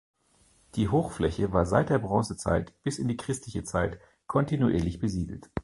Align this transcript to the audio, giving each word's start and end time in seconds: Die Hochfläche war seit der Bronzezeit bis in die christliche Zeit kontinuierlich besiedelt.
Die 0.73 0.89
Hochfläche 0.89 1.53
war 1.53 1.67
seit 1.67 1.89
der 1.91 1.99
Bronzezeit 1.99 2.73
bis 2.81 2.97
in 2.97 3.07
die 3.07 3.17
christliche 3.17 3.63
Zeit 3.63 3.99
kontinuierlich 4.25 4.97
besiedelt. 4.99 5.51